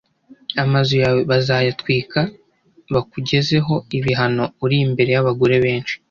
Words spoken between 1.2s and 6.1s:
bazayatwika bakugezeho ibihano uri imbere y’abagore benshi